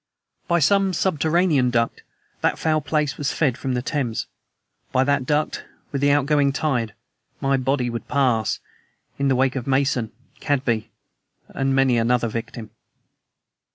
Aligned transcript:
By 0.47 0.57
some 0.57 0.93
subterranean 0.93 1.69
duct 1.69 2.01
the 2.41 2.57
foul 2.57 2.81
place 2.81 3.19
was 3.19 3.31
fed 3.31 3.55
from 3.55 3.75
the 3.75 3.83
Thames. 3.83 4.25
By 4.91 5.03
that 5.03 5.27
duct, 5.27 5.63
with 5.91 6.01
the 6.01 6.09
outgoing 6.09 6.51
tide, 6.53 6.95
my 7.39 7.55
body 7.55 7.87
would 7.87 8.07
pass, 8.07 8.59
in 9.19 9.27
the 9.27 9.35
wake 9.35 9.55
of 9.55 9.67
Mason, 9.67 10.11
Cadby, 10.39 10.89
and 11.49 11.75
many 11.75 11.99
another 11.99 12.29
victim! 12.29 12.71